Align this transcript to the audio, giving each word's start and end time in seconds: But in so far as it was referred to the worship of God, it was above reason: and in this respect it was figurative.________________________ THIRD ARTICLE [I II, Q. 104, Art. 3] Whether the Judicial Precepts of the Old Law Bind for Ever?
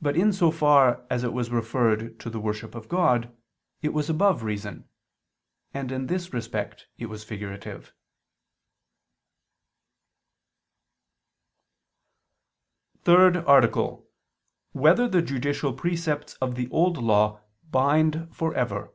But 0.00 0.16
in 0.16 0.32
so 0.32 0.52
far 0.52 1.04
as 1.10 1.24
it 1.24 1.32
was 1.32 1.50
referred 1.50 2.20
to 2.20 2.30
the 2.30 2.38
worship 2.38 2.76
of 2.76 2.88
God, 2.88 3.36
it 3.82 3.88
was 3.88 4.08
above 4.08 4.44
reason: 4.44 4.88
and 5.72 5.90
in 5.90 6.06
this 6.06 6.32
respect 6.32 6.86
it 6.98 7.06
was 7.06 7.24
figurative.________________________ 7.24 7.92
THIRD 13.02 13.38
ARTICLE 13.38 13.88
[I 13.90 13.98
II, 13.98 14.02
Q. 14.02 14.80
104, 14.80 14.90
Art. 14.90 14.98
3] 15.00 15.04
Whether 15.04 15.08
the 15.08 15.20
Judicial 15.26 15.72
Precepts 15.72 16.34
of 16.34 16.54
the 16.54 16.70
Old 16.70 16.98
Law 16.98 17.40
Bind 17.72 18.28
for 18.32 18.54
Ever? 18.54 18.94